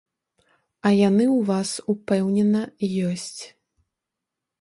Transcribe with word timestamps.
А 0.89 0.91
яны 1.09 1.25
ў 1.27 1.39
вас, 1.49 1.69
упэўнена, 1.93 2.61
ёсць! 3.11 3.37